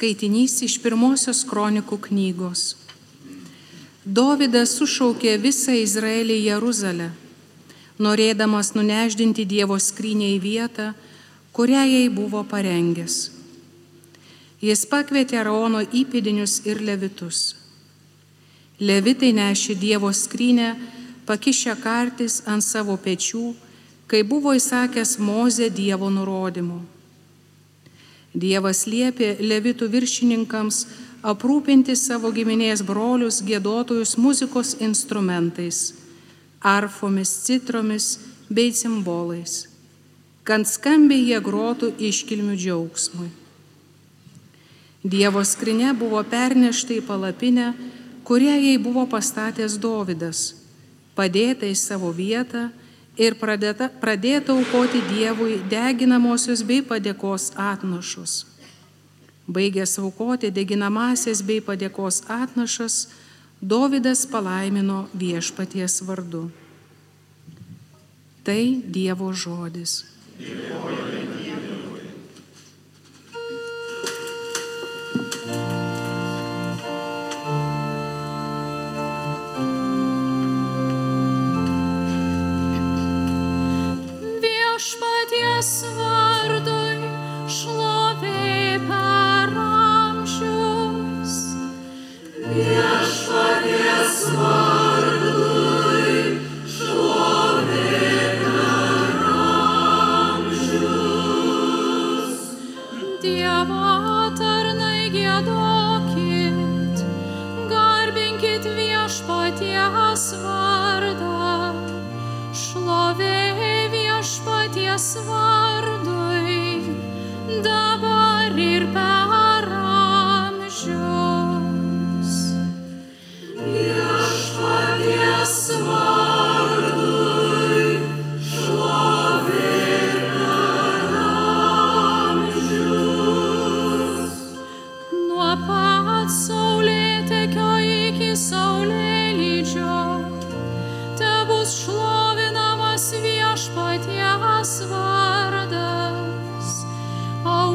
Skaitinys 0.00 0.54
iš 0.64 0.78
pirmosios 0.80 1.42
kronikų 1.44 1.98
knygos. 2.06 2.60
Dovydas 4.00 4.70
sušaukė 4.78 5.34
visą 5.42 5.74
Izraelį 5.76 6.38
į 6.38 6.44
Jeruzalę, 6.46 7.08
norėdamas 8.00 8.70
nuneždinti 8.72 9.44
Dievo 9.44 9.76
skrynę 9.76 10.30
į 10.32 10.38
vietą, 10.40 10.86
kurią 11.52 11.82
jai 11.84 12.06
buvo 12.14 12.40
parengęs. 12.48 13.16
Jis 14.64 14.86
pakvietė 14.88 15.42
Araono 15.42 15.82
įpėdinius 15.84 16.54
ir 16.64 16.80
levitus. 16.80 17.40
Levitai 18.80 19.34
nešė 19.36 19.76
Dievo 19.82 20.14
skrynę, 20.16 20.70
pakišę 21.28 21.76
kartis 21.84 22.38
ant 22.48 22.64
savo 22.64 22.96
pečių, 22.96 23.52
kai 24.08 24.24
buvo 24.24 24.56
įsakęs 24.56 25.18
Moze 25.20 25.68
Dievo 25.68 26.08
nurodymu. 26.08 26.80
Dievas 28.34 28.84
liepė 28.86 29.40
levitų 29.42 29.88
viršininkams 29.90 30.84
aprūpinti 31.26 31.96
savo 31.98 32.30
giminės 32.32 32.84
brolius 32.86 33.40
gėdotojus 33.42 34.16
muzikos 34.16 34.76
instrumentais, 34.78 35.94
arfomis, 36.62 37.32
citromis 37.44 38.20
bei 38.48 38.70
cimbolais, 38.70 39.66
kad 40.46 40.62
skambiai 40.66 41.26
jie 41.32 41.40
grotų 41.42 41.92
iškilmių 41.98 42.56
džiaugsmui. 42.56 43.30
Dievo 45.02 45.42
skrinė 45.42 45.94
buvo 45.96 46.20
pernešta 46.22 46.94
į 46.98 47.02
palapinę, 47.08 47.72
kurią 48.24 48.56
jai 48.60 48.76
buvo 48.78 49.06
pastatęs 49.10 49.78
Dovydas, 49.80 50.54
padėta 51.16 51.66
į 51.66 51.74
savo 51.74 52.12
vietą 52.12 52.68
ir 53.16 53.36
pradėta, 53.40 53.90
pradėta 54.02 54.54
aukoti 54.54 55.02
Dievui 55.10 55.58
deginamosios 55.70 56.62
bei 56.66 56.82
padėkos 56.82 57.52
atnašus. 57.56 58.44
Baigęs 59.50 59.98
aukoti 59.98 60.50
deginamasias 60.54 61.42
bei 61.42 61.60
padėkos 61.60 62.22
atnašas, 62.28 63.08
Dovydas 63.60 64.24
palaimino 64.24 65.02
viešpaties 65.12 66.00
vardu. 66.08 66.46
Tai 68.40 68.62
Dievo 68.88 69.34
žodis. 69.36 70.00
Dėkojame. 70.40 71.09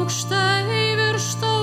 Skaitinys 0.08 1.55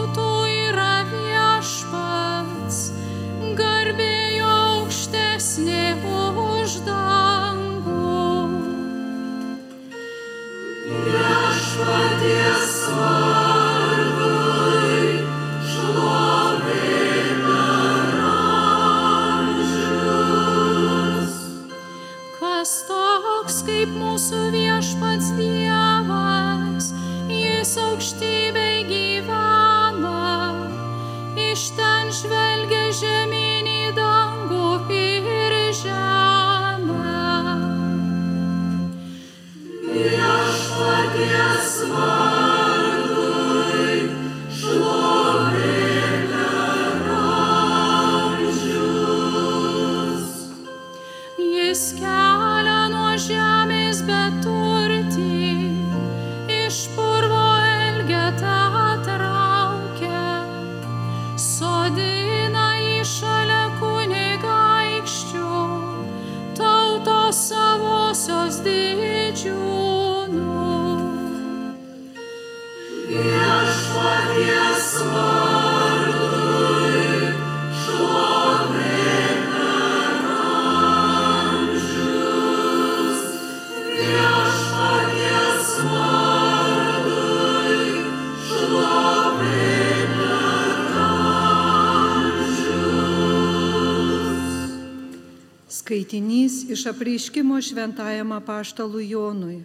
iš 96.73 96.85
apreiškimo 96.89 97.61
šventajam 97.61 98.31
apaštalui 98.31 99.09
Jonui. 99.09 99.61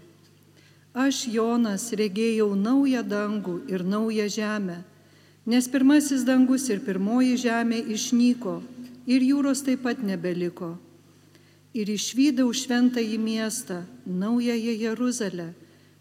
Aš, 0.92 1.24
Jonas, 1.32 1.90
regėjau 1.96 2.52
naują 2.56 3.02
dangų 3.06 3.54
ir 3.72 3.84
naują 3.84 4.26
žemę, 4.28 4.78
nes 5.48 5.68
pirmasis 5.72 6.24
dangus 6.28 6.68
ir 6.68 6.82
pirmoji 6.84 7.36
žemė 7.44 7.78
išnyko 7.94 8.58
ir 9.06 9.24
jūros 9.24 9.64
taip 9.64 9.84
pat 9.86 10.02
nebeliko. 10.04 10.74
Ir 11.72 11.88
išvydau 11.92 12.48
šventąjį 12.52 13.18
miestą, 13.20 13.84
naująją 14.06 14.74
Jeruzalę, 14.84 15.52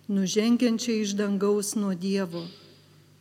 nužengiančią 0.07 0.97
iš 1.03 1.13
dangaus 1.19 1.75
nuo 1.75 1.93
Dievo. 1.93 2.43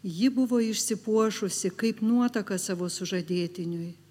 Ji 0.03 0.31
buvo 0.31 0.63
išsipuošusi 0.63 1.75
kaip 1.75 2.03
nuotaka 2.03 2.59
savo 2.59 2.89
sužadėtiniui 2.89 4.06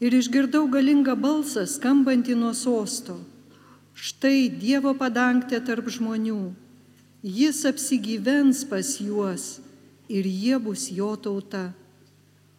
ir 0.00 0.12
išgirdau 0.12 0.66
galingą 0.68 1.16
balsą 1.16 1.64
skambantį 1.68 2.36
nuo 2.36 2.52
sosto. 2.54 3.16
Štai 3.96 4.50
Dievo 4.52 4.92
padangtė 4.98 5.62
tarp 5.64 5.88
žmonių, 5.88 6.52
jis 7.24 7.62
apsigyvens 7.64 8.66
pas 8.68 8.90
juos 9.00 9.56
ir 10.12 10.28
jie 10.28 10.58
bus 10.60 10.90
jo 10.92 11.14
tauta, 11.16 11.70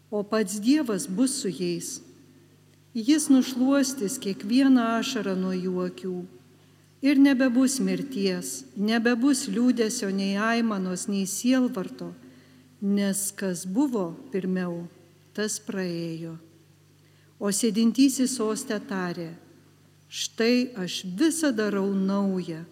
o 0.10 0.24
pats 0.24 0.58
Dievas 0.64 1.06
bus 1.06 1.36
su 1.44 1.52
jais. 1.54 2.00
Jis 2.98 3.28
nušuostis 3.30 4.18
kiekvieną 4.18 4.98
ašarą 4.98 5.36
nuo 5.38 5.54
jų 5.54 5.76
akių. 5.86 6.18
Ir 7.06 7.22
nebebus 7.22 7.78
mirties, 7.78 8.66
nebebus 8.74 9.46
liūdėsio 9.46 10.10
nei 10.10 10.34
aimanos, 10.42 11.06
nei 11.06 11.30
sielvarto, 11.30 12.10
nes 12.82 13.28
kas 13.38 13.68
buvo 13.70 14.10
pirmiau, 14.34 14.88
tas 15.38 15.62
praėjo. 15.62 16.40
O 17.40 17.52
sėdintysis 17.54 18.34
sostė 18.40 18.80
tarė, 18.90 19.30
štai 20.10 20.74
aš 20.84 21.04
visą 21.20 21.54
darau 21.54 21.92
naują. 21.94 22.64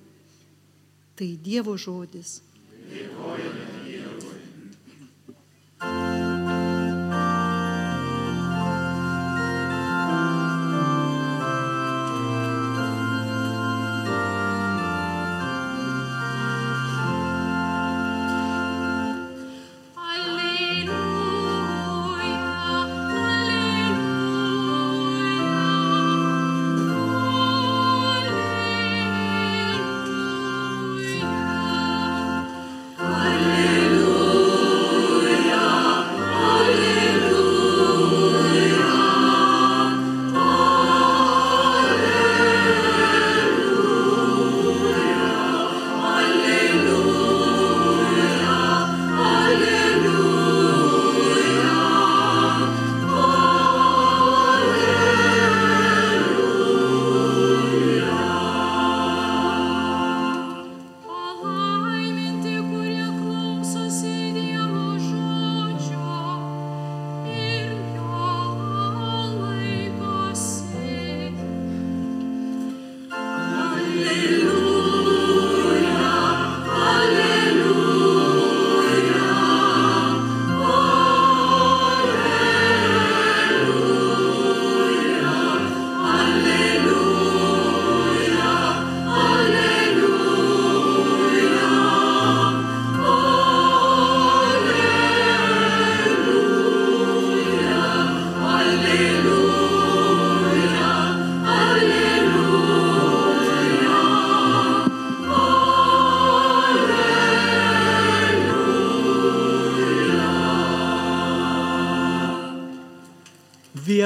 Tai 1.16 1.30
Dievo 1.46 1.78
žodis. 1.80 2.42
Dėkojame. 2.90 3.65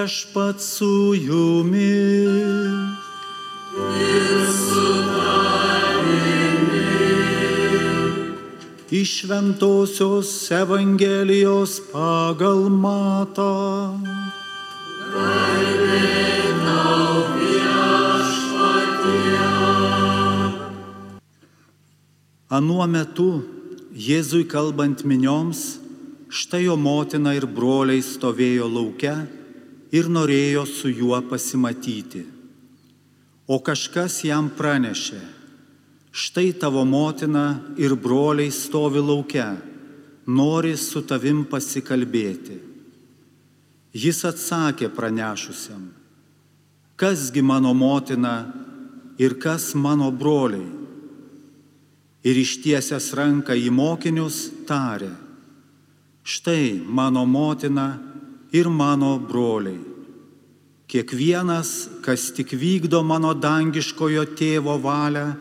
Viešpat 0.09 0.61
su 0.61 1.13
jumis. 1.15 1.87
Iš 8.91 9.21
Šventojios 9.21 10.51
Evangelijos 10.51 11.81
pagal 11.93 12.69
matą. 12.69 13.93
Anuo 22.49 22.87
metu 22.87 23.43
Jėzui 23.93 24.47
kalbant 24.49 25.05
minioms, 25.05 25.77
štai 26.29 26.63
jo 26.65 26.75
motina 26.75 27.35
ir 27.37 27.45
broliai 27.45 28.01
stovėjo 28.01 28.65
laukia 28.65 29.38
ir 29.91 30.09
norėjo 30.09 30.65
su 30.69 30.89
juo 30.89 31.19
pasimatyti. 31.29 32.23
O 33.49 33.57
kažkas 33.65 34.21
jam 34.27 34.49
pranešė, 34.53 35.19
štai 36.13 36.51
tavo 36.61 36.83
motina 36.85 37.61
ir 37.81 37.95
broliai 37.97 38.53
stovi 38.53 39.01
laukia, 39.01 39.55
nori 40.29 40.75
su 40.77 41.01
tavim 41.01 41.41
pasikalbėti. 41.49 42.59
Jis 43.89 44.21
atsakė 44.29 44.91
pranešusiam, 44.93 45.87
kasgi 46.93 47.41
mano 47.41 47.73
motina 47.73 48.35
ir 49.17 49.39
kas 49.41 49.73
mano 49.73 50.11
broliai. 50.11 50.77
Ir 52.19 52.35
ištiesęs 52.35 53.13
ranką 53.15 53.55
į 53.55 53.71
mokinius 53.71 54.49
tarė, 54.67 55.09
štai 56.21 56.77
mano 56.83 57.23
motina 57.25 57.87
ir 58.51 58.65
mano 58.65 59.19
broliai. 59.19 59.79
Kiekvienas, 60.89 61.89
kas 62.01 62.31
tik 62.33 62.49
vykdo 62.57 63.03
mano 63.05 63.35
dangiškojo 63.37 64.25
tėvo 64.33 64.79
valią, 64.81 65.35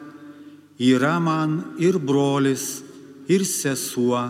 yra 0.77 1.17
man 1.21 1.75
ir 1.81 1.97
brolis, 1.99 2.83
ir 3.29 3.45
sesuo, 3.49 4.29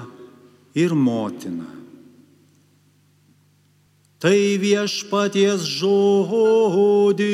ir 0.78 0.94
motina. 0.94 1.66
Tai 4.22 4.58
viešpaties 4.62 5.62
žodis. 5.78 7.28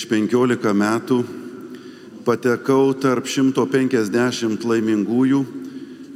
Prieš 0.00 0.32
15 0.32 0.72
metų 0.72 1.16
patekau 2.24 2.94
tarp 2.96 3.26
150 3.28 4.62
laimingųjų, 4.64 5.40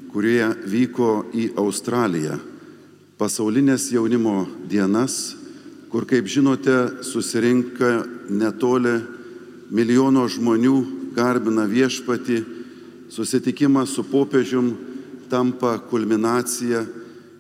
kurie 0.08 0.46
vyko 0.72 1.26
į 1.36 1.50
Australiją, 1.60 2.38
pasaulinės 3.20 3.90
jaunimo 3.92 4.46
dienas, 4.64 5.34
kur, 5.92 6.06
kaip 6.08 6.24
žinote, 6.24 7.04
susirinka 7.04 8.06
netoli 8.32 8.94
milijono 9.68 10.24
žmonių, 10.32 10.78
garbina 11.12 11.68
viešpati, 11.68 12.40
susitikimas 13.12 13.92
su 13.92 14.06
popiežium 14.08 14.72
tampa 15.28 15.76
kulminacija 15.90 16.86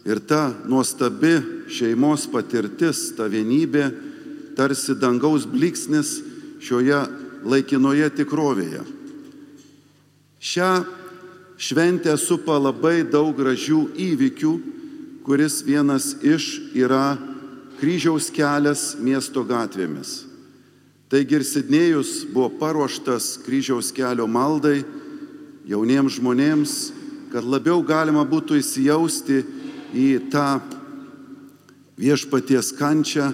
ir 0.04 0.20
ta 0.20 0.50
nuostabi 0.68 1.38
šeimos 1.72 2.28
patirtis, 2.28 3.14
ta 3.16 3.32
vienybė, 3.32 3.88
tarsi 4.60 4.92
dangaus 4.92 5.48
bliksnis 5.48 6.33
šioje 6.64 7.00
laikinoje 7.44 8.08
tikrovėje. 8.16 8.82
Šią 10.44 10.70
šventę 11.60 12.16
supa 12.20 12.56
labai 12.60 13.02
daug 13.08 13.32
gražių 13.36 13.86
įvykių, 13.96 14.52
kuris 15.24 15.62
vienas 15.64 16.12
iš 16.24 16.58
yra 16.76 17.16
kryžiaus 17.80 18.30
kelias 18.32 18.94
miesto 19.00 19.44
gatvėmis. 19.44 20.24
Taigi 21.08 21.38
ir 21.38 21.44
Sidnėjus 21.46 22.24
buvo 22.32 22.50
paruoštas 22.60 23.36
kryžiaus 23.44 23.92
kelio 23.94 24.26
maldai 24.26 24.82
jauniems 25.68 26.18
žmonėms, 26.18 26.72
kad 27.32 27.44
labiau 27.44 27.82
galima 27.86 28.24
būtų 28.28 28.58
įsijausti 28.60 29.40
į 29.94 30.08
tą 30.32 30.58
viešpaties 32.00 32.72
kančią, 32.76 33.30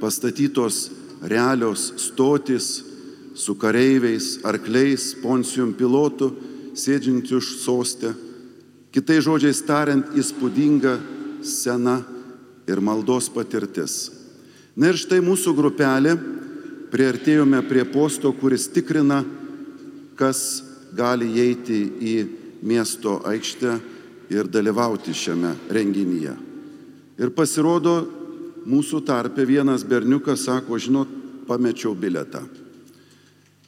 pastatytos 0.00 0.93
realios 1.24 1.92
stotis 1.96 2.84
su 3.34 3.56
kareiviais, 3.58 4.38
arkliais, 4.46 5.14
poncijum 5.22 5.72
pilotu, 5.74 6.30
sėdžiančiu 6.76 7.40
už 7.40 7.48
sostę. 7.64 8.12
Kitai 8.94 9.18
žodžiais 9.24 9.62
tariant, 9.66 10.12
įspūdinga 10.14 10.98
sena 11.42 11.98
ir 12.70 12.80
maldos 12.80 13.26
patirtis. 13.32 14.12
Na 14.76 14.90
ir 14.90 14.98
štai 14.98 15.20
mūsų 15.22 15.54
grupelė 15.56 16.14
priartėjome 16.94 17.60
prie 17.66 17.82
posto, 17.90 18.30
kuris 18.38 18.68
tikrina, 18.70 19.24
kas 20.14 20.62
gali 20.94 21.26
įeiti 21.34 21.80
į 21.98 22.14
miesto 22.62 23.18
aikštę 23.26 23.74
ir 24.30 24.50
dalyvauti 24.50 25.14
šiame 25.14 25.52
renginyje. 25.74 26.34
Ir 27.18 27.30
pasirodo, 27.34 27.96
mūsų 28.68 29.02
tarpe 29.06 29.44
vienas 29.46 29.84
berniukas 29.86 30.46
sako, 30.48 30.78
žinot, 30.80 31.08
pamečiau 31.48 31.94
biletą. 31.94 32.42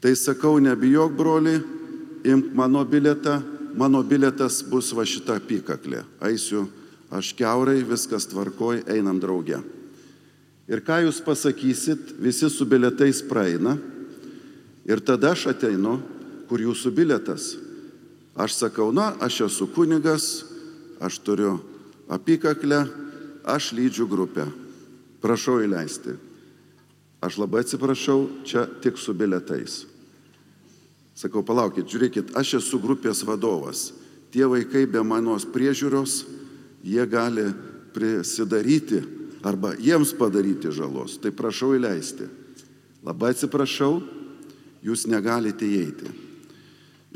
Tai 0.01 0.13
sakau, 0.17 0.59
nebijok, 0.61 1.13
broli, 1.17 1.57
imk 2.25 2.53
mano 2.57 2.85
biletą, 2.85 3.41
mano 3.77 4.03
biletas 4.03 4.63
bus 4.65 4.93
va 4.97 5.05
šita 5.07 5.39
apykaklė. 5.41 6.05
Eisiu 6.29 6.67
aš 7.13 7.33
keurai, 7.37 7.81
viskas 7.87 8.27
tvarkoj, 8.31 8.85
einam 8.93 9.21
drauge. 9.21 9.61
Ir 10.67 10.83
ką 10.83 11.05
jūs 11.05 11.21
pasakysit, 11.23 12.17
visi 12.19 12.49
su 12.51 12.67
biletais 12.67 13.23
praeina. 13.23 13.77
Ir 14.87 15.03
tada 15.03 15.33
aš 15.35 15.49
ateinu, 15.53 16.01
kur 16.51 16.63
jūsų 16.63 16.93
biletas. 16.95 17.55
Aš 18.37 18.59
sakau, 18.59 18.91
na, 18.95 19.15
aš 19.23 19.47
esu 19.47 19.69
kunigas, 19.73 20.45
aš 21.01 21.19
turiu 21.25 21.57
apykaklę, 22.13 22.85
aš 23.47 23.73
lydžiu 23.75 24.09
grupę. 24.11 24.47
Prašau 25.27 25.59
įleisti. 25.65 26.15
Aš 27.19 27.41
labai 27.43 27.65
atsiprašau, 27.65 28.45
čia 28.47 28.63
tik 28.83 28.99
su 29.01 29.11
biletais. 29.17 29.81
Sakau, 31.19 31.43
palaukit, 31.43 31.89
žiūrėkit, 31.91 32.31
aš 32.39 32.61
esu 32.61 32.79
grupės 32.79 33.25
vadovas. 33.27 33.89
Tie 34.31 34.47
vaikai 34.47 34.85
be 34.87 35.03
manos 35.03 35.47
priežiūros, 35.49 36.21
jie 36.87 37.03
gali 37.11 37.49
prisidaryti 37.97 39.01
arba 39.47 39.73
jiems 39.81 40.13
padaryti 40.15 40.71
žalos. 40.71 41.17
Tai 41.19 41.33
prašau 41.35 41.73
įleisti. 41.75 42.29
Labai 43.03 43.33
atsiprašau, 43.35 43.99
jūs 44.87 45.09
negalite 45.11 45.67
įeiti. 45.67 46.13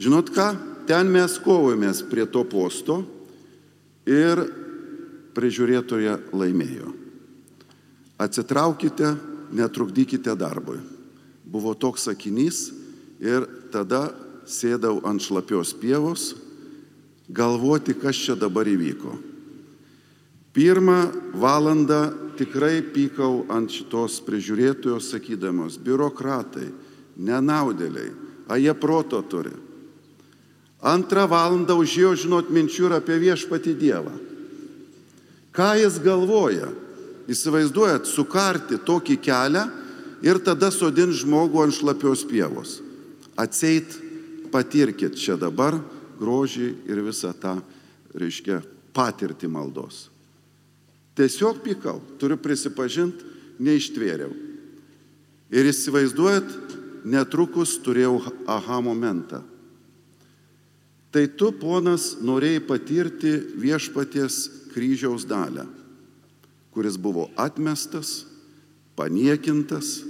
Žinot 0.00 0.32
ką, 0.34 0.48
ten 0.90 1.12
mes 1.12 1.36
kovojomės 1.44 2.02
prie 2.10 2.26
to 2.26 2.42
posto 2.48 3.02
ir 4.08 4.42
prižiūrėtoje 5.36 6.16
laimėjo. 6.34 6.99
Atsitraukite, 8.20 9.14
netrukdykite 9.56 10.34
darbui. 10.36 10.78
Buvo 11.44 11.72
toks 11.74 12.04
sakinys 12.10 12.68
ir 13.20 13.46
tada 13.72 14.10
sėdau 14.44 15.00
ant 15.08 15.22
šlapios 15.22 15.72
pievos, 15.80 16.34
galvoti, 17.30 17.94
kas 17.96 18.18
čia 18.18 18.36
dabar 18.36 18.68
įvyko. 18.68 19.16
Pirmą 20.52 20.98
valandą 21.38 22.10
tikrai 22.38 22.82
pykau 22.82 23.44
ant 23.52 23.70
šitos 23.70 24.18
prižiūrėtojos 24.26 25.12
sakydamos, 25.14 25.78
biurokratai, 25.78 26.68
nenaudėliai, 27.20 28.10
a 28.50 28.58
jie 28.58 28.74
proto 28.74 29.22
turi. 29.22 29.54
Antrą 30.80 31.26
valandą 31.28 31.76
užėjo 31.78 32.14
žinot 32.24 32.50
minčių 32.50 32.88
ir 32.88 32.96
apie 32.96 33.18
viešpati 33.20 33.76
Dievą. 33.78 34.14
Ką 35.52 35.74
jis 35.76 35.98
galvoja? 36.02 36.70
Įsivaizduojat, 37.30 38.08
sukarti 38.10 38.80
tokį 38.82 39.16
kelią 39.22 39.64
ir 40.26 40.40
tada 40.42 40.72
sodint 40.74 41.14
žmogų 41.14 41.62
ant 41.62 41.76
šlapios 41.76 42.24
pievos. 42.26 42.78
Atseit, 43.38 43.94
patirkit 44.50 45.14
čia 45.18 45.38
dabar 45.38 45.78
grožį 46.20 46.72
ir 46.90 47.02
visą 47.06 47.32
tą, 47.38 47.60
reiškia, 48.18 48.60
patirtį 48.96 49.48
maldos. 49.48 50.08
Tiesiog 51.16 51.62
pykau, 51.62 52.00
turiu 52.18 52.38
prisipažinti, 52.40 53.26
neištvėriau. 53.60 54.32
Ir 55.50 55.68
įsivaizduojat, 55.70 56.50
netrukus 57.04 57.76
turėjau 57.84 58.20
aha 58.48 58.80
momentą. 58.84 59.42
Tai 61.10 61.24
tu, 61.34 61.50
ponas, 61.58 62.14
norėjai 62.22 62.62
patirti 62.62 63.32
viešpaties 63.58 64.44
kryžiaus 64.70 65.26
dalę, 65.26 65.66
kuris 66.74 66.96
buvo 66.98 67.28
atmestas, 67.38 68.24
paniekintas, 68.98 70.00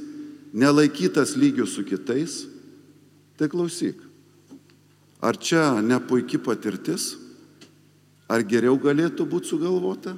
nelaikytas 0.52 1.36
lygių 1.38 1.66
su 1.68 1.84
kitais. 1.86 2.44
Tai 3.40 3.48
klausyk, 3.48 3.96
ar 5.24 5.38
čia 5.40 5.80
ne 5.80 5.96
puikia 6.04 6.40
patirtis, 6.44 7.14
ar 8.28 8.44
geriau 8.44 8.76
galėtų 8.76 9.24
būti 9.24 9.54
sugalvota? 9.54 10.12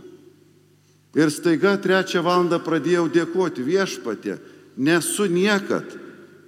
Ir 1.14 1.30
staiga 1.30 1.76
trečią 1.76 2.22
valandą 2.25 2.58
pradėjau 2.64 3.04
dėkoti 3.12 3.62
viešpatė, 3.62 4.38
nesu 4.80 5.28
niekad 5.28 5.99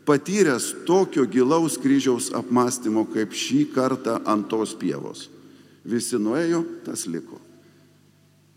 patyręs 0.09 0.71
tokio 0.89 1.29
gilaus 1.29 1.77
kryžiaus 1.81 2.31
apmąstymo 2.35 3.05
kaip 3.13 3.37
šį 3.37 3.65
kartą 3.77 4.19
ant 4.25 4.49
tos 4.49 4.75
pievos. 4.77 5.29
Visi 5.85 6.17
nuėjo, 6.17 6.65
tas 6.85 7.05
liko. 7.07 7.39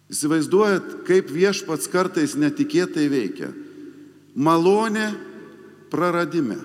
Įsivaizduojat, 0.07 1.03
kaip 1.07 1.31
viešpats 1.33 1.89
kartais 1.91 2.37
netikėtai 2.39 3.09
veikia. 3.11 3.51
Malonė 4.37 5.09
praradime. 5.91 6.59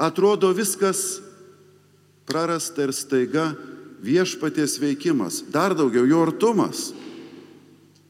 Atrodo 0.00 0.52
viskas 0.56 1.20
prarasta 2.28 2.86
ir 2.86 2.92
staiga 2.96 3.50
viešpaties 4.04 4.78
veikimas, 4.80 5.42
dar 5.52 5.74
daugiau 5.76 6.06
jo 6.08 6.22
artumas. 6.24 6.90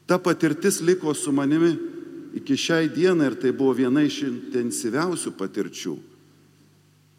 Ta 0.07 0.19
patirtis 0.19 0.79
liko 0.81 1.13
su 1.15 1.31
manimi 1.35 1.73
iki 2.37 2.55
šiai 2.55 2.89
dienai 2.91 3.31
ir 3.31 3.39
tai 3.41 3.51
buvo 3.55 3.73
viena 3.75 4.03
iš 4.05 4.21
intensyviausių 4.27 5.33
patirčių. 5.35 5.95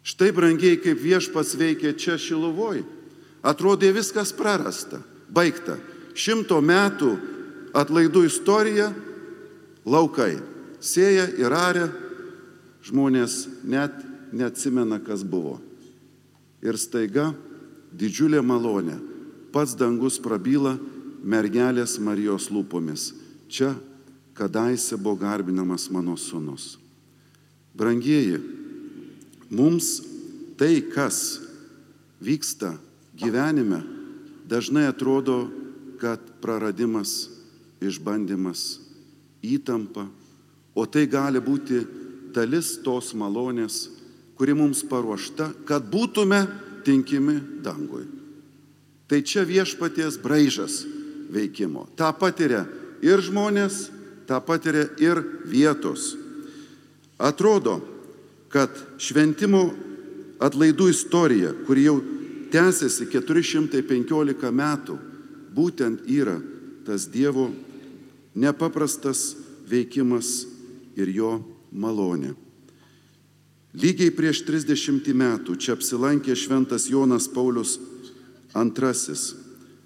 Štai 0.09 0.31
brangiai, 0.33 0.79
kaip 0.81 0.97
viešpats 1.01 1.57
veikia 1.59 1.93
čia 1.93 2.17
Šiluvoj. 2.17 2.81
Atrodė 3.45 3.91
viskas 3.95 4.31
prarasta, 4.35 5.01
baigta. 5.29 5.77
Šimto 6.19 6.59
metų 6.59 7.13
atlaidų 7.77 8.25
istorija, 8.27 8.89
laukai. 9.87 10.35
Sėja 10.79 11.27
ir 11.39 11.53
arė, 11.55 11.87
žmonės 12.87 13.45
net 13.67 13.95
neatsimena, 14.35 14.99
kas 15.03 15.23
buvo. 15.23 15.57
Ir 16.63 16.75
staiga 16.79 17.29
didžiulė 17.95 18.41
malonė. 18.43 18.97
Pats 19.53 19.75
dangus 19.79 20.19
prabyla 20.21 20.75
mergelės 21.23 21.97
Marijos 22.03 22.49
lūpomis. 22.53 23.13
Čia 23.49 23.73
kadaise 24.37 24.97
buvo 24.99 25.17
garbinamas 25.23 25.89
mano 25.91 26.15
sunus. 26.19 26.77
Brangieji, 27.75 28.39
mums 29.49 29.99
tai, 30.59 30.79
kas 30.83 31.39
vyksta 32.23 32.75
gyvenime, 33.19 33.81
dažnai 34.47 34.87
atrodo 34.91 35.47
kad 35.99 36.19
praradimas, 36.41 37.29
išbandymas, 37.83 38.79
įtampa, 39.43 40.07
o 40.75 40.85
tai 40.85 41.05
gali 41.11 41.41
būti 41.43 41.81
dalis 42.35 42.77
tos 42.83 43.13
malonės, 43.17 43.87
kuri 44.39 44.55
mums 44.55 44.85
paruošta, 44.87 45.51
kad 45.67 45.87
būtume 45.91 46.45
tinkimi 46.87 47.39
dangui. 47.63 48.05
Tai 49.09 49.19
čia 49.25 49.43
viešpaties 49.43 50.19
braižas 50.21 50.83
veikimo. 51.33 51.87
Ta 51.97 52.13
patiria 52.13 52.63
ir 53.01 53.21
žmonės, 53.25 53.89
tą 54.29 54.37
patiria 54.45 54.85
ir 55.01 55.19
vietos. 55.49 56.13
Atrodo, 57.19 57.79
kad 58.53 58.71
šventimo 59.01 59.65
atlaidų 60.39 60.89
istorija, 60.93 61.51
kuri 61.67 61.89
jau 61.89 61.97
tęsiasi 62.53 63.09
415 63.11 64.53
metų, 64.55 64.97
būtent 65.55 66.05
yra 66.09 66.37
tas 66.85 67.07
Dievo 67.11 67.49
nepaprastas 68.35 69.35
veikimas 69.69 70.45
ir 70.97 71.11
jo 71.13 71.33
malonė. 71.71 72.33
Lygiai 73.77 74.09
prieš 74.15 74.41
30 74.47 75.13
metų 75.13 75.55
čia 75.61 75.75
apsilankė 75.77 76.33
šventas 76.33 76.87
Jonas 76.89 77.27
Paulius 77.29 77.77
II. 78.55 79.15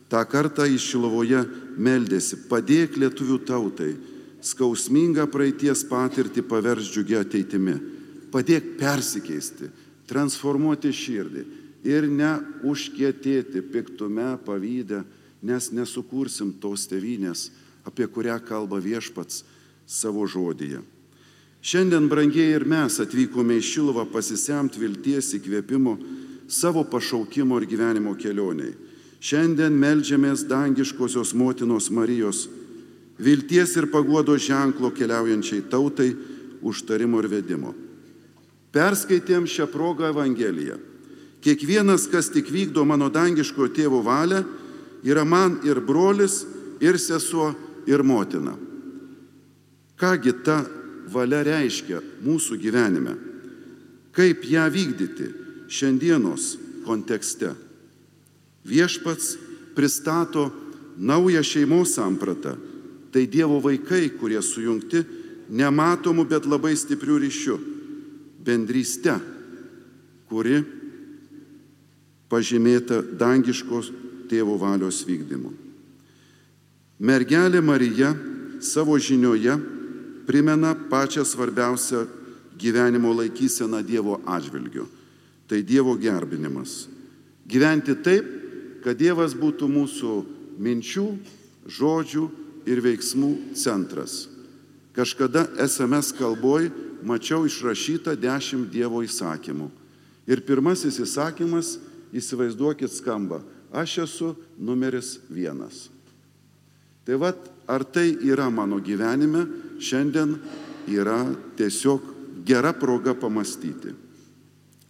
Ta 0.07 0.21
kartą 0.29 0.67
iš 0.69 0.85
Šilovoje 0.93 1.41
meldėsi, 1.75 2.37
padėk 2.47 2.95
lietuvių 3.01 3.39
tautai 3.43 3.91
skausmingą 4.43 5.25
praeities 5.31 5.83
patirtį 5.89 6.43
paverš 6.47 6.91
džiugia 6.93 7.23
ateitimi. 7.23 7.75
Padėk 8.31 8.75
persikeisti, 8.79 9.69
transformuoti 10.09 10.93
širdį 10.93 11.43
ir 11.87 12.07
neužkietėti 12.07 13.61
piktume, 13.73 14.37
pavydę, 14.45 15.03
nes 15.43 15.69
nesukursim 15.75 16.53
tos 16.63 16.87
tevinės, 16.87 17.51
apie 17.83 18.07
kurią 18.07 18.39
kalba 18.47 18.79
viešpats 18.79 19.43
savo 19.85 20.25
žodyje. 20.27 20.81
Šiandien, 21.63 22.09
brangiai, 22.11 22.55
ir 22.57 22.65
mes 22.67 22.97
atvykome 22.99 23.55
į 23.59 23.63
Šiluvą 23.63 24.03
pasisemti 24.11 24.81
vilties 24.81 25.31
įkvėpimo 25.37 25.95
savo 26.47 26.83
pašaukimo 26.83 27.59
ir 27.59 27.67
gyvenimo 27.71 28.15
kelioniai. 28.19 28.73
Šiandien 29.23 29.75
melžiamės 29.79 30.43
dangiškosios 30.49 31.31
motinos 31.39 31.87
Marijos 31.91 32.49
vilties 33.15 33.77
ir 33.79 33.87
paguodo 33.91 34.35
ženklo 34.35 34.91
keliaujančiai 34.91 35.63
tautai 35.71 36.09
užtarimo 36.63 37.21
ir 37.23 37.29
vedimo. 37.31 37.71
Perskaitėm 38.73 39.47
šią 39.47 39.69
progą 39.71 40.09
Evangeliją. 40.11 40.79
Kiekvienas, 41.43 42.07
kas 42.11 42.31
tik 42.33 42.49
vykdo 42.51 42.83
mano 42.87 43.09
dangiško 43.11 43.69
tėvo 43.75 44.01
valią, 44.03 44.41
yra 45.03 45.23
man 45.23 45.59
ir 45.67 45.81
brolis, 45.83 46.43
ir 46.81 46.97
sesuo, 46.99 47.53
ir 47.87 48.03
motina. 48.03 48.55
Kągi 49.99 50.33
ta 50.43 50.63
valia 51.11 51.43
reiškia 51.45 52.01
mūsų 52.23 52.57
gyvenime? 52.59 53.13
Kaip 54.13 54.43
ją 54.45 54.65
vykdyti 54.71 55.29
šiandienos 55.71 56.57
kontekste? 56.85 57.53
Viešpats 58.63 59.37
pristato 59.75 60.51
naują 60.97 61.43
šeimos 61.43 61.95
sampratą. 61.95 62.55
Tai 63.13 63.27
Dievo 63.27 63.59
vaikai, 63.61 64.09
kurie 64.17 64.41
sujungti 64.41 65.03
nematomų, 65.53 66.25
bet 66.25 66.47
labai 66.49 66.73
stiprių 66.77 67.19
ryšių. 67.21 67.57
Bendryste, 68.43 69.13
kuri 70.27 70.63
pažymėta 72.31 73.03
dangiškos 73.19 73.91
tėvo 74.33 74.57
valios 74.57 75.03
vykdymu. 75.05 75.53
Mergelė 77.03 77.61
Marija 77.61 78.13
savo 78.63 78.97
žinioje 78.97 79.53
primena 80.25 80.73
pačią 80.89 81.25
svarbiausią 81.27 82.07
gyvenimo 82.57 83.13
laikyseną 83.13 83.83
Dievo 83.83 84.21
atžvilgiu. 84.25 84.87
Tai 85.47 85.59
Dievo 85.63 85.97
gerbinimas. 85.99 86.87
Gyventi 87.45 87.95
taip, 88.01 88.25
kad 88.83 88.97
Dievas 88.97 89.35
būtų 89.35 89.67
mūsų 89.67 90.13
minčių, 90.63 91.07
žodžių 91.67 92.23
ir 92.69 92.81
veiksmų 92.83 93.31
centras. 93.59 94.29
Kažkada 94.95 95.47
SMS 95.59 96.13
kalboj 96.15 96.69
mačiau 97.03 97.43
išrašytą 97.47 98.15
dešimt 98.15 98.71
Dievo 98.71 99.03
įsakymų. 99.03 99.67
Ir 100.29 100.39
pirmasis 100.47 101.01
įsakymas, 101.03 101.75
įsivaizduokit, 102.15 102.93
skamba, 102.93 103.41
aš 103.73 103.97
esu 104.05 104.35
numeris 104.57 105.17
vienas. 105.29 105.89
Tai 107.03 107.17
vad, 107.19 107.35
ar 107.67 107.83
tai 107.83 108.13
yra 108.21 108.49
mano 108.49 108.79
gyvenime, 108.79 109.47
šiandien 109.81 110.37
yra 110.87 111.25
tiesiog 111.57 112.01
gera 112.45 112.73
proga 112.73 113.15
pamastyti. 113.17 113.91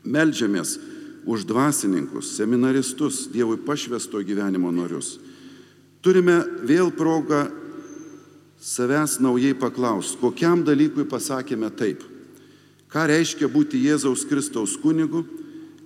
Meldžiamės 0.04 0.78
už 1.26 1.46
dvasininkus, 1.48 2.36
seminaristus, 2.36 3.28
Dievui 3.32 3.58
pašvesto 3.66 4.20
gyvenimo 4.20 4.72
norius. 4.72 5.16
Turime 6.04 6.42
vėl 6.68 6.92
progą 6.92 7.48
savęs 8.60 9.22
naujai 9.24 9.56
paklausti, 9.56 10.20
kokiam 10.20 10.66
dalykui 10.68 11.08
pasakėme 11.08 11.72
taip. 11.72 12.04
Ką 12.92 13.08
reiškia 13.10 13.48
būti 13.50 13.80
Jėzaus 13.88 14.28
Kristaus 14.28 14.76
kunigu, 14.78 15.24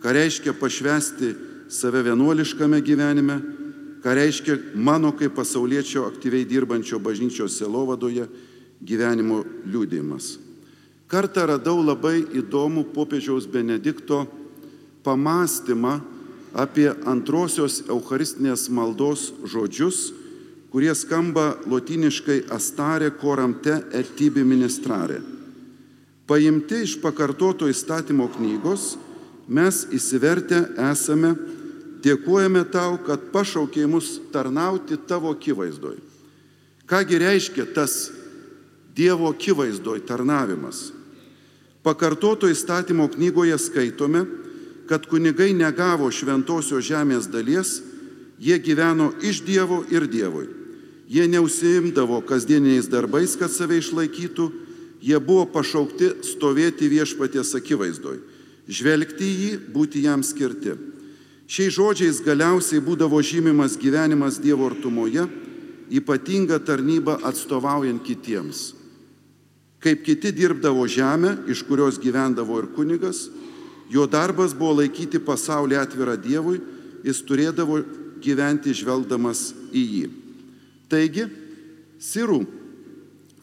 ką 0.01 0.13
reiškia 0.17 0.57
pašvesti 0.57 1.35
save 1.69 2.03
vienuoliškame 2.03 2.81
gyvenime, 2.81 3.39
ką 4.03 4.13
reiškia 4.15 4.57
mano 4.75 5.11
kaip 5.11 5.35
pasaulietčio 5.35 6.05
aktyviai 6.07 6.45
dirbančio 6.47 6.99
bažnyčios 6.99 7.57
selovadoje 7.59 8.27
gyvenimo 8.81 9.43
liūdėjimas. 9.67 10.37
Kartą 11.07 11.45
radau 11.47 11.79
labai 11.81 12.21
įdomų 12.35 12.89
popiežiaus 12.93 13.47
Benedikto 13.47 14.25
pamastymą 15.03 16.01
apie 16.57 16.89
antrosios 17.07 17.81
Eucharistinės 17.87 18.67
maldos 18.69 19.31
žodžius, 19.47 20.11
kurie 20.71 20.91
skamba 20.95 21.55
lotiniškai 21.65 22.41
astare 22.51 23.09
koramte 23.15 23.79
et 23.95 24.15
tibi 24.19 24.43
ministrare. 24.43 25.21
Paimti 26.27 26.83
iš 26.83 26.97
pakartoto 26.99 27.69
įstatymo 27.71 28.27
knygos, 28.35 28.97
mes 29.47 29.85
įsivertę 29.95 30.59
esame 30.89 31.31
dėkojame 32.03 32.63
tau, 32.71 32.97
kad 33.01 33.29
pašaukė 33.33 33.87
mus 33.89 34.17
tarnauti 34.33 34.97
tavo 35.07 35.31
akivaizdoj. 35.35 35.97
Kągi 36.87 37.19
reiškia 37.19 37.67
tas 37.75 38.11
Dievo 38.97 39.29
akivaizdoj 39.29 40.01
tarnavimas? 40.09 40.91
Pakartoto 41.85 42.49
įstatymo 42.49 43.05
knygoje 43.13 43.57
skaitome, 43.61 44.23
kad 44.89 45.05
kunigai 45.05 45.51
negavo 45.53 46.09
šventosios 46.11 46.87
žemės 46.87 47.27
dalies, 47.29 47.81
jie 48.39 48.57
gyveno 48.59 49.11
iš 49.21 49.43
Dievo 49.45 49.83
ir 49.91 50.07
Dievui. 50.09 50.47
Jie 51.07 51.27
neusimdavo 51.27 52.19
kasdieniais 52.27 52.89
darbais, 52.91 53.37
kad 53.39 53.51
save 53.51 53.77
išlaikytų, 53.79 54.49
jie 54.99 55.19
buvo 55.23 55.45
pašaukti 55.51 56.09
stovėti 56.25 56.89
viešpaties 56.91 57.53
akivaizdoj, 57.55 58.19
žvelgti 58.67 59.23
į 59.23 59.37
jį, 59.43 59.51
būti 59.71 60.03
jam 60.03 60.23
skirti. 60.25 60.75
Šiais 61.47 61.77
žodžiais 61.77 62.19
galiausiai 62.25 62.83
būdavo 62.83 63.21
žymimas 63.23 63.77
gyvenimas 63.79 64.35
Dievo 64.43 64.67
artumoje, 64.67 65.23
ypatinga 65.87 66.59
tarnyba 66.59 67.21
atstovaujant 67.23 68.03
kitiems. 68.03 68.73
Kaip 69.79 70.03
kiti 70.03 70.33
dirbdavo 70.35 70.83
žemę, 70.91 71.37
iš 71.47 71.61
kurios 71.63 71.99
gyvendavo 72.03 72.57
ir 72.59 72.67
kunigas, 72.75 73.29
jo 73.87 74.03
darbas 74.11 74.51
buvo 74.57 74.81
laikyti 74.81 75.21
pasaulį 75.23 75.77
atvirą 75.79 76.17
Dievui, 76.19 76.59
jis 77.07 77.21
turėdavo 77.23 77.79
gyventi 78.19 78.73
žvelgdamas 78.75 79.53
į 79.71 79.83
jį. 79.93 80.09
Taigi, 80.91 81.27
sirų 82.01 82.41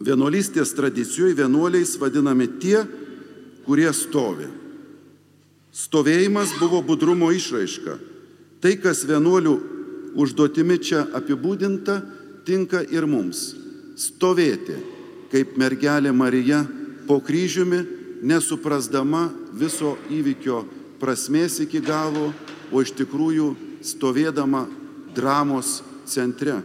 vienuolystės 0.04 0.74
tradicijoje 0.76 1.38
vienuoliais 1.38 1.96
vadinami 2.00 2.50
tie, 2.60 2.82
kurie 3.64 3.88
stovi. 3.96 4.50
Stovėjimas 5.74 6.54
buvo 6.60 6.78
budrumo 6.86 7.32
išraiška. 7.34 7.98
Tai, 8.62 8.72
kas 8.78 9.02
vienuolių 9.08 9.54
užduotimi 10.14 10.78
čia 10.78 11.02
apibūdinta, 11.18 11.98
tinka 12.46 12.84
ir 12.94 13.08
mums. 13.10 13.50
Stovėti, 13.98 14.76
kaip 15.32 15.58
mergelė 15.58 16.14
Marija 16.14 16.62
po 17.08 17.18
kryžiumi, 17.18 17.82
nesuprasdama 18.22 19.26
viso 19.52 19.96
įvykio 20.14 20.62
prasmės 21.02 21.58
iki 21.66 21.82
galo, 21.82 22.30
o 22.72 22.80
iš 22.80 22.94
tikrųjų 22.96 23.50
stovėdama 23.84 24.64
dramos 25.14 25.80
centre. 26.06 26.62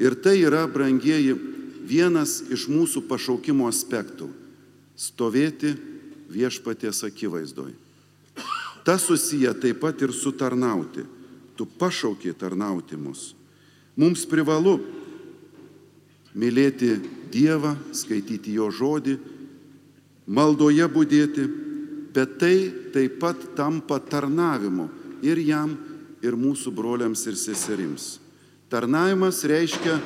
Ir 0.00 0.16
tai 0.18 0.40
yra, 0.42 0.64
brangieji, 0.66 1.36
vienas 1.84 2.40
iš 2.50 2.66
mūsų 2.72 3.04
pašaukimo 3.06 3.68
aspektų- 3.68 4.32
stovėti 5.06 5.76
viešpaties 6.34 7.04
akivaizdoj. 7.06 7.72
Ta 8.84 8.98
susiję 8.98 9.54
taip 9.54 9.80
pat 9.80 10.02
ir 10.02 10.12
su 10.12 10.32
tarnauti. 10.32 11.06
Tu 11.56 11.66
pašaukiai 11.66 12.34
tarnauti 12.34 12.96
mus. 12.96 13.34
Mums 13.96 14.26
privalu 14.26 14.80
mylėti 16.34 16.98
Dievą, 17.34 17.72
skaityti 17.94 18.52
Jo 18.54 18.68
žodį, 18.70 19.16
maldoje 20.26 20.86
būdėti, 20.90 21.46
bet 22.14 22.36
tai 22.38 22.56
taip 22.94 23.18
pat 23.22 23.40
tampa 23.58 23.98
tarnavimu 23.98 24.88
ir 25.22 25.40
jam, 25.42 25.72
ir 26.22 26.36
mūsų 26.38 26.70
broliams 26.74 27.24
ir 27.26 27.38
seserims. 27.38 28.18
Tarnavimas 28.70 29.42
reiškia 29.46 29.98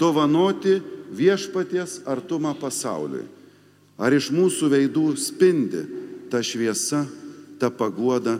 dovanoti 0.00 0.78
viešpaties 1.12 2.00
artumą 2.06 2.54
pasauliui. 2.58 3.26
Ar 3.96 4.12
iš 4.12 4.28
mūsų 4.34 4.68
veidų 4.72 5.06
spindi 5.16 5.82
ta 6.30 6.42
šviesa, 6.44 7.06
ta 7.60 7.70
pagoda 7.72 8.36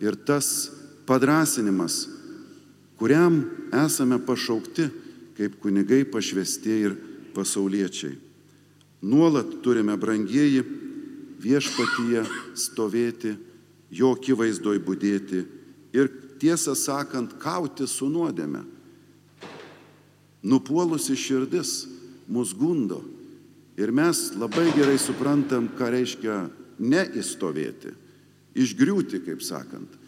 ir 0.00 0.16
tas 0.16 0.70
padrasinimas, 1.04 2.06
kuriam 2.96 3.42
esame 3.84 4.18
pašaukti 4.24 4.88
kaip 5.34 5.58
kunigai 5.60 6.04
pašvestieji 6.08 6.88
ir 6.88 6.94
pasauliečiai. 7.34 8.14
Nuolat 9.04 9.58
turime 9.62 9.96
brangieji 10.00 10.62
viešpatyje 11.42 12.22
stovėti, 12.56 13.34
jo 13.92 14.14
akivaizdoj 14.16 14.78
būdėti 14.86 15.42
ir 15.94 16.08
tiesą 16.40 16.74
sakant, 16.78 17.36
kauti 17.42 17.86
su 17.90 18.08
nuodėme. 18.08 18.62
Nupuolusi 20.44 21.16
širdis 21.16 21.84
mus 22.28 22.54
gundo. 22.56 23.02
Ir 23.76 23.90
mes 23.90 24.30
labai 24.38 24.68
gerai 24.76 24.98
suprantam, 25.02 25.66
ką 25.74 25.88
reiškia 25.90 26.36
neįstovėti, 26.78 27.90
išgriūti, 28.54 29.22
kaip 29.26 29.42
sakant. 29.42 30.00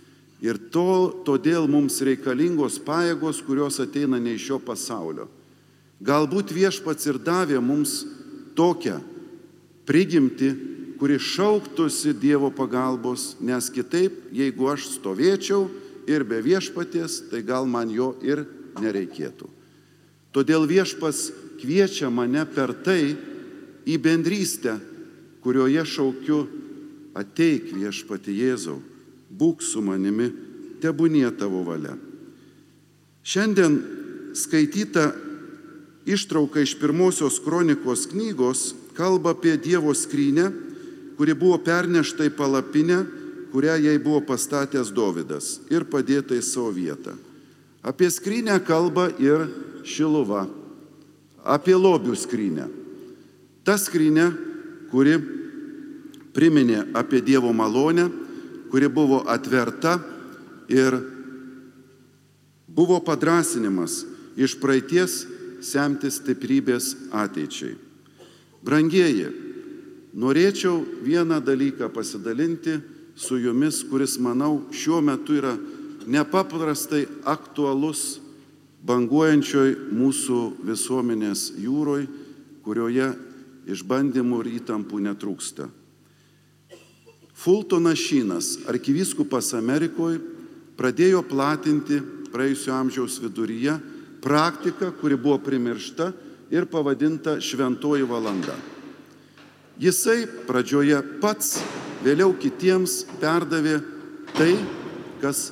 Ir 0.45 0.59
to, 0.71 1.23
todėl 1.27 1.67
mums 1.71 1.99
reikalingos 2.05 2.79
pajėgos, 2.85 3.41
kurios 3.43 3.81
ateina 3.83 4.21
ne 4.23 4.37
iš 4.37 4.51
šio 4.51 4.61
pasaulio. 4.63 5.27
Galbūt 6.05 6.53
viešpats 6.53 7.09
ir 7.09 7.19
davė 7.19 7.59
mums 7.65 8.03
tokią 8.55 9.01
prigimti, 9.89 10.53
kuri 11.01 11.19
šauktųsi 11.21 12.15
Dievo 12.17 12.51
pagalbos, 12.55 13.35
nes 13.41 13.69
kitaip, 13.73 14.29
jeigu 14.33 14.69
aš 14.73 14.91
stovėčiau 14.97 15.67
ir 16.09 16.25
be 16.25 16.39
viešpaties, 16.45 17.27
tai 17.31 17.43
gal 17.45 17.67
man 17.69 17.91
jo 17.93 18.15
ir 18.25 18.45
nereikėtų. 18.81 19.49
Todėl 20.37 20.69
viešpas 20.69 21.31
kviečia 21.61 22.11
mane 22.13 22.45
per 22.49 22.75
tai 22.85 23.17
į 23.87 23.99
bendrystę, 24.03 24.77
kurioje 25.45 25.85
šaukiu 25.87 26.41
ateik 27.17 27.71
viešpati 27.73 28.35
Jėzau, 28.35 28.81
būk 29.31 29.63
su 29.63 29.83
manimi, 29.85 30.29
tebūnie 30.83 31.29
tavo 31.39 31.63
valia. 31.67 31.95
Šiandien 33.27 33.79
skaityta 34.37 35.11
ištrauka 36.07 36.61
iš 36.63 36.77
pirmosios 36.79 37.41
kronikos 37.43 38.07
knygos 38.11 38.75
kalba 38.97 39.35
apie 39.35 39.57
Dievo 39.57 39.95
skrynę, 39.95 40.51
kuri 41.17 41.35
buvo 41.35 41.59
pernešta 41.65 42.27
į 42.29 42.35
palapinę, 42.37 43.01
kurią 43.53 43.79
jai 43.81 43.97
buvo 44.03 44.21
pastatęs 44.29 44.93
Dovydas 44.93 45.61
ir 45.73 45.87
padėta 45.89 46.37
į 46.37 46.43
savo 46.45 46.71
vietą. 46.77 47.17
Apie 47.87 48.11
skrynę 48.11 48.59
kalba 48.67 49.09
ir 49.23 49.47
Šiluva, 49.87 50.45
apie 51.47 51.77
lobių 51.79 52.17
skrynę. 52.19 52.67
Ta 53.67 53.75
skrynė, 53.75 54.29
kuri 54.93 55.17
priminė 56.37 56.85
apie 56.95 57.19
Dievo 57.25 57.51
malonę, 57.51 58.07
kuri 58.71 58.87
buvo 58.87 59.25
atverta 59.27 59.97
ir 60.71 60.95
buvo 62.71 63.01
padrasinimas 63.03 64.05
iš 64.39 64.55
praeities 64.61 65.25
semtis 65.67 66.21
stiprybės 66.21 66.93
ateičiai. 67.11 67.75
Brangieji, 68.63 69.31
norėčiau 70.15 70.85
vieną 71.03 71.41
dalyką 71.43 71.89
pasidalinti 71.91 72.79
su 73.17 73.41
jumis, 73.41 73.83
kuris, 73.89 74.19
manau, 74.23 74.67
šiuo 74.71 75.01
metu 75.03 75.41
yra 75.41 75.57
nepaprastai 76.07 77.07
aktualus 77.27 78.21
banguojančioj 78.87 79.73
mūsų 79.91 80.41
visuomenės 80.69 81.49
jūroj, 81.59 82.07
kurioje 82.63 83.09
išbandymų 83.67 84.41
ir 84.45 84.53
įtampų 84.61 85.01
netrūksta. 85.09 85.69
Fultonas 87.37 88.01
Šynas, 88.01 88.53
arkivyskupas 88.71 89.53
Amerikoje, 89.59 90.23
pradėjo 90.79 91.21
platinti 91.27 92.01
praėjusio 92.33 92.73
amžiaus 92.77 93.19
viduryje 93.21 93.77
praktiką, 94.25 94.91
kuri 95.01 95.19
buvo 95.21 95.39
primiršta 95.45 96.11
ir 96.51 96.67
pavadinta 96.71 97.37
šventoji 97.41 98.07
valanda. 98.09 98.57
Jisai 99.77 100.25
pradžioje 100.49 100.99
pats, 101.21 101.59
vėliau 102.05 102.33
kitiems 102.41 103.03
perdavė 103.21 103.79
tai, 104.37 104.55
kas 105.21 105.51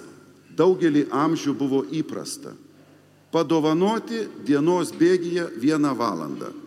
daugelį 0.56 1.08
amžių 1.12 1.54
buvo 1.58 1.84
įprasta- 1.92 2.54
padovanoti 3.34 4.24
dienos 4.46 4.92
bėgyje 4.92 5.50
vieną 5.60 5.92
valandą. 5.96 6.63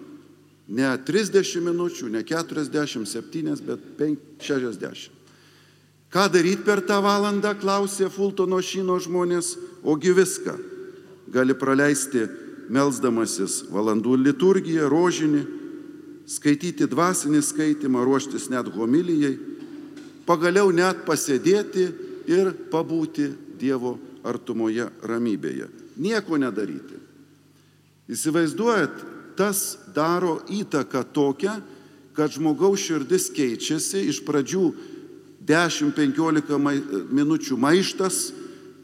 Ne 0.67 0.89
30 1.07 1.61
minučių, 1.63 2.09
ne 2.11 2.23
47, 2.27 3.55
bet 3.63 3.79
60. 4.43 5.13
Ką 6.11 6.25
daryti 6.31 6.63
per 6.63 6.81
tą 6.87 6.99
valandą, 7.03 7.53
klausė 7.59 8.09
Fultono 8.11 8.59
šino 8.63 8.95
žmonės, 8.99 9.55
ogi 9.83 10.13
viską. 10.15 10.55
Gali 11.31 11.55
praleisti 11.55 12.25
melzdamasis 12.71 13.65
valandų 13.71 14.15
liturgiją, 14.23 14.87
rožinį, 14.91 15.43
skaityti 16.27 16.87
dvasinį 16.87 17.41
skaitimą, 17.43 18.03
ruoštis 18.03 18.49
net 18.51 18.67
homilijai, 18.75 19.35
pagaliau 20.27 20.71
net 20.75 21.05
pasėdėti 21.07 21.87
ir 22.27 22.51
pabūti 22.71 23.31
Dievo 23.57 23.95
artumoje 24.27 24.85
ramybėje. 25.01 25.65
Nieko 25.97 26.37
nedaryti. 26.37 26.99
Įsivaizduojat, 28.11 28.99
tas 29.37 29.77
daro 29.93 30.41
įtaką 30.49 31.03
tokią, 31.13 31.53
kad 32.17 32.33
žmogaus 32.33 32.81
širdis 32.81 33.29
keičiasi 33.29 34.07
iš 34.09 34.23
pradžių 34.25 34.71
10-15 35.47 36.57
minučių 37.13 37.57
maištas, 37.61 38.31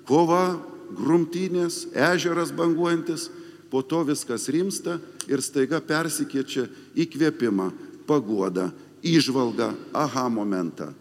kova, 0.08 0.60
grumtynės, 0.94 1.88
ežeras 1.92 2.54
banguojantis, 2.56 3.32
po 3.74 3.82
to 3.82 4.04
viskas 4.06 4.46
rimsta 4.54 5.00
ir 5.26 5.42
staiga 5.42 5.82
persikeičia 5.82 6.68
įkvėpimą, 6.94 7.72
paguodą, 8.06 8.70
išvalgą, 9.02 9.72
aha 9.98 10.28
momentą. 10.30 10.92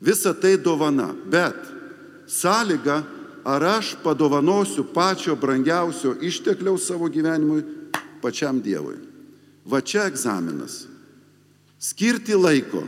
Visa 0.00 0.32
tai 0.32 0.56
dovana, 0.56 1.10
bet 1.28 1.58
sąlyga, 2.24 3.02
ar 3.44 3.64
aš 3.76 3.98
padovanosiu 4.00 4.86
pačio 4.94 5.36
brangiausio 5.36 6.14
ištekliaus 6.24 6.88
savo 6.88 7.08
gyvenimui 7.12 7.79
pačiam 8.22 8.60
Dievui. 8.62 8.98
Va 9.64 9.80
čia 9.80 10.06
egzaminas. 10.08 10.86
Skirti 11.80 12.36
laiko, 12.36 12.84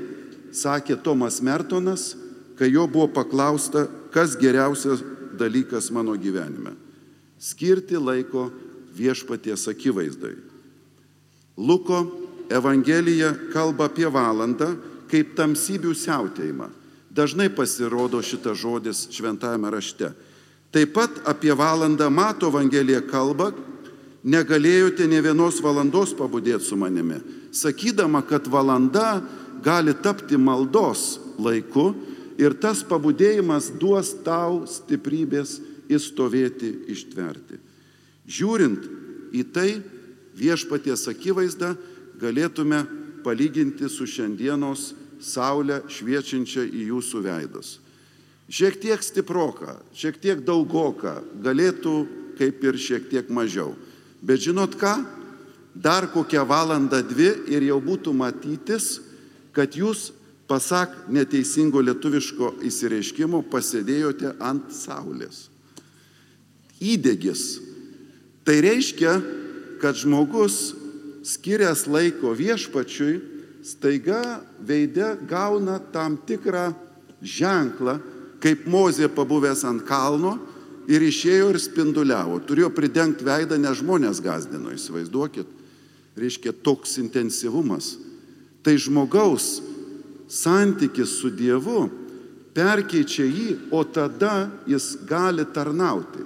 sakė 0.52 0.98
Tomas 1.02 1.40
Mertonas, 1.44 2.12
kai 2.58 2.70
jo 2.72 2.86
buvo 2.86 3.08
paklausta, 3.12 3.86
kas 4.12 4.36
geriausias 4.36 5.00
dalykas 5.38 5.90
mano 5.90 6.14
gyvenime. 6.16 6.74
Skirti 7.40 7.96
laiko 7.96 8.50
viešpaties 8.96 9.66
akivaizdai. 9.72 10.36
Luko 11.56 12.04
Evangelija 12.52 13.32
kalba 13.52 13.88
apie 13.88 14.08
valandą 14.12 14.74
kaip 15.12 15.34
tamsybių 15.36 15.92
siautėjimą. 15.96 16.68
Dažnai 17.12 17.50
pasirodo 17.52 18.22
šitas 18.24 18.60
žodis 18.60 19.06
šventajame 19.12 19.68
rašte. 19.72 20.12
Taip 20.72 20.94
pat 20.96 21.18
apie 21.28 21.52
valandą 21.52 22.08
Mato 22.08 22.48
Evangelija 22.48 23.02
kalba, 23.04 23.50
negalėjote 24.22 25.06
ne 25.10 25.20
vienos 25.22 25.60
valandos 25.62 26.14
pabudėti 26.14 26.64
su 26.66 26.78
manimi, 26.78 27.18
sakydama, 27.54 28.22
kad 28.26 28.46
valanda 28.50 29.22
gali 29.62 29.94
tapti 29.94 30.38
maldos 30.38 31.18
laiku 31.42 31.92
ir 32.38 32.54
tas 32.58 32.82
pabudėjimas 32.86 33.70
duos 33.78 34.14
tau 34.24 34.62
stiprybės 34.70 35.58
įstovėti, 35.92 36.72
ištverti. 36.94 37.58
Žiūrint 38.26 38.86
į 39.34 39.44
tai, 39.52 39.70
viešpaties 40.38 41.08
akivaizdą 41.10 41.74
galėtume 42.22 42.84
palyginti 43.26 43.88
su 43.90 44.06
šiandienos 44.08 44.92
saulę 45.22 45.82
šviečiančią 45.90 46.64
į 46.66 46.88
jūsų 46.90 47.22
veidus. 47.26 47.76
Šiek 48.52 48.78
tiek 48.82 49.02
stiproka, 49.04 49.78
šiek 49.96 50.18
tiek 50.20 50.42
daugoka, 50.44 51.20
galėtų 51.42 51.94
kaip 52.38 52.64
ir 52.66 52.78
šiek 52.80 53.08
tiek 53.10 53.30
mažiau. 53.32 53.72
Bet 54.22 54.44
žinot 54.46 54.76
ką? 54.78 54.94
Dar 55.74 56.06
kokią 56.12 56.44
valandą, 56.46 57.00
dvi 57.02 57.30
ir 57.50 57.64
jau 57.66 57.80
būtų 57.82 58.12
matytis, 58.14 59.00
kad 59.56 59.72
jūs, 59.74 60.12
pasak 60.46 61.08
neteisingo 61.08 61.80
lietuviško 61.80 62.58
įsireiškimo, 62.68 63.40
pasėdėjote 63.48 64.34
ant 64.42 64.68
saulės. 64.76 65.46
Įdėgis. 66.82 67.44
Tai 68.44 68.58
reiškia, 68.60 69.14
kad 69.80 69.96
žmogus 69.96 70.74
skirias 71.24 71.86
laiko 71.88 72.34
viešpačiui, 72.36 73.20
staiga 73.64 74.42
veidė 74.60 75.14
gauna 75.30 75.78
tam 75.94 76.18
tikrą 76.26 76.72
ženklą, 77.22 78.00
kaip 78.42 78.66
Mozė 78.66 79.08
pabuvęs 79.08 79.62
ant 79.64 79.84
kalno 79.86 80.36
ir 80.90 81.02
išėjo 81.04 81.52
ir 81.52 81.58
spinduliavo. 81.62 82.40
Turėjo 82.46 82.72
pridengti 82.74 83.26
veidą, 83.26 83.58
nes 83.60 83.78
žmonės 83.80 84.22
gazdino, 84.22 84.72
įsivaizduokit. 84.74 85.46
Reiškia 86.18 86.52
toks 86.64 86.98
intensyvumas. 87.00 87.96
Tai 88.62 88.74
žmogaus 88.78 89.60
santykis 90.28 91.18
su 91.20 91.30
Dievu 91.34 91.86
perkeičia 92.56 93.24
jį, 93.24 93.48
o 93.72 93.82
tada 93.84 94.50
jis 94.68 94.94
gali 95.08 95.44
tarnauti. 95.54 96.24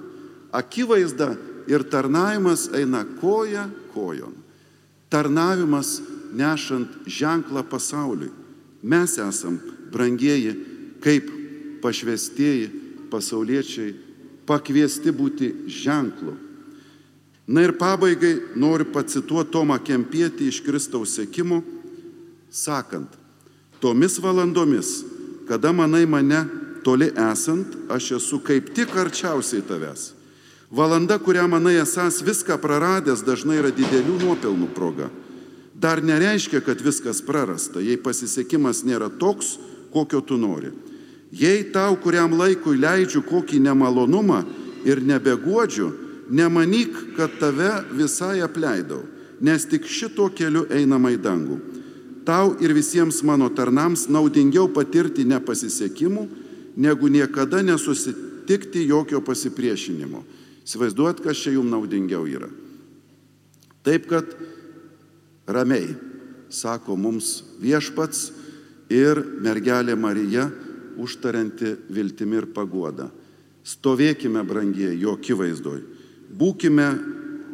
Akivaizda 0.51 1.33
ir 1.67 1.83
tarnavimas 1.87 2.67
eina 2.75 3.05
koja 3.21 3.67
kojon. 3.93 4.35
Tarnavimas 5.09 6.01
nešant 6.35 7.07
ženklą 7.07 7.63
pasauliui. 7.67 8.31
Mes 8.83 9.17
esam 9.17 9.59
brangieji 9.91 10.53
kaip 11.03 11.31
pašvestieji 11.81 12.69
pasauliečiai 13.11 14.06
pakviesti 14.47 15.11
būti 15.11 15.51
ženklu. 15.67 16.33
Na 17.47 17.63
ir 17.63 17.77
pabaigai 17.79 18.33
noriu 18.59 18.89
pacituoti 18.91 19.53
Tomą 19.53 19.77
Kempietį 19.79 20.49
iš 20.51 20.61
Kristaus 20.65 21.15
sėkimo, 21.15 21.61
sakant, 22.51 23.07
tomis 23.79 24.17
valandomis, 24.19 25.03
kada 25.47 25.71
manai 25.71 26.03
mane 26.09 26.41
toli 26.83 27.07
esant, 27.31 27.75
aš 27.91 28.17
esu 28.19 28.41
kaip 28.43 28.73
tik 28.75 28.95
arčiausiai 28.99 29.63
tavęs. 29.63 30.11
Valanda, 30.71 31.15
kurią 31.19 31.45
manai 31.47 31.77
esas 31.79 32.19
viską 32.23 32.57
praradęs, 32.59 33.23
dažnai 33.23 33.61
yra 33.61 33.71
didelių 33.71 34.17
nuopelnų 34.25 34.67
proga. 34.75 35.07
Dar 35.71 36.01
nereiškia, 36.03 36.59
kad 36.65 36.81
viskas 36.83 37.21
prarasta, 37.23 37.79
jei 37.79 37.95
pasisekimas 37.95 38.83
nėra 38.83 39.07
toks, 39.07 39.55
kokio 39.93 40.19
tu 40.19 40.35
nori. 40.35 40.73
Jei 41.31 41.63
tau 41.73 41.97
kuriam 41.99 42.31
laikui 42.37 42.77
leidžiu 42.79 43.21
kokį 43.27 43.59
nemalonumą 43.65 44.43
ir 44.87 45.01
nebeguodžiu, 45.03 45.91
nemanyk, 46.29 47.15
kad 47.17 47.33
tave 47.39 47.69
visai 47.95 48.39
apleidau, 48.43 49.03
nes 49.41 49.65
tik 49.67 49.87
šito 49.87 50.29
keliu 50.35 50.65
einama 50.71 51.11
į 51.11 51.19
dangų. 51.23 51.57
Tau 52.27 52.55
ir 52.59 52.73
visiems 52.75 53.21
mano 53.23 53.47
tarnams 53.55 54.07
naudingiau 54.11 54.67
patirti 54.71 55.23
nepasisekimų, 55.27 56.27
negu 56.75 57.07
niekada 57.07 57.61
nesusitikti 57.63 58.83
jokio 58.87 59.21
pasipriešinimo. 59.23 60.23
Įsivaizduot, 60.67 61.21
kas 61.23 61.39
čia 61.39 61.55
jums 61.55 61.71
naudingiau 61.71 62.27
yra. 62.27 62.49
Taip 63.87 64.09
kad 64.11 64.27
ramiai, 65.47 65.95
sako 66.51 66.97
mums 66.99 67.39
viešpats 67.63 68.33
ir 68.91 69.21
mergelė 69.43 69.95
Marija, 69.95 70.49
užtarianti 70.97 71.75
viltimi 71.93 72.41
ir 72.41 72.49
paguoda. 72.53 73.09
Stovėkime, 73.67 74.43
brangie, 74.47 74.93
jo 74.95 75.17
akivaizdoj. 75.17 75.81
Būkime 76.37 76.87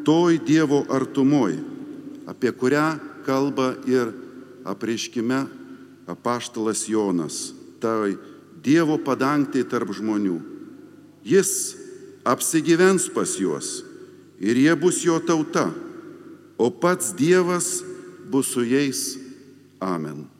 toj 0.05 0.39
Dievo 0.45 0.83
artumoj, 0.91 1.57
apie 2.29 2.51
kurią 2.53 2.87
kalba 3.25 3.73
ir 3.89 4.11
apreiškime 4.67 5.43
apaštalas 6.07 6.85
Jonas, 6.89 7.53
tai 7.79 8.15
Dievo 8.63 8.97
padangtai 9.03 9.65
tarp 9.67 9.91
žmonių. 9.95 10.37
Jis 11.23 11.75
apsigyvens 12.27 13.09
pas 13.11 13.35
juos 13.39 13.81
ir 14.39 14.59
jie 14.59 14.75
bus 14.79 15.01
jo 15.03 15.19
tauta, 15.23 15.69
o 16.57 16.69
pats 16.71 17.11
Dievas 17.15 17.81
bus 18.31 18.53
su 18.55 18.63
jais. 18.63 19.17
Amen. 19.83 20.32